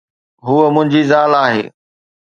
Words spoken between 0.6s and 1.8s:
منھنجي زال آھي.